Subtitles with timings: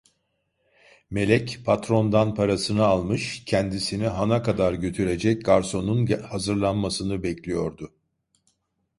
[1.09, 7.91] Melek patrondan parasını almış, kendisini hana kadar götürecek garsonun hazırlanmasını bekliyordu.